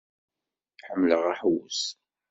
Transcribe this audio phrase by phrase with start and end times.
[0.87, 1.81] Ḥemmleɣ aḥewwes.